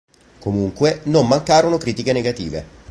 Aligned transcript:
Comunque, 0.39 1.01
non 1.03 1.27
mancarono 1.27 1.77
critiche 1.77 2.11
negative. 2.11 2.65